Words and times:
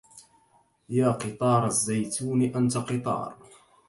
يا 0.89 1.11
قطار 1.11 1.65
الزيتون 1.67 2.41
أنت 2.41 2.77
قطار 2.77 3.37